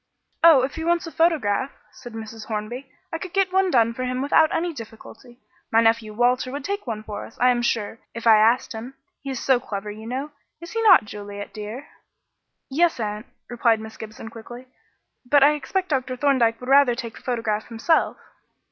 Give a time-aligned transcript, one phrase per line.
[0.43, 2.45] "Oh, if he wants a photograph," said Mrs.
[2.45, 5.37] Hornby, "I could get one done for him without any difficulty.
[5.71, 8.95] My nephew Walter would take one for us, I am sure, if I asked him.
[9.21, 11.85] He is so clever, you know is he not, Juliet, dear?"
[12.67, 14.65] "Yes, aunt," replied Miss Gibson quickly,
[15.23, 16.15] "but I expect Dr.
[16.17, 18.17] Thorndyke would rather take the photograph himself."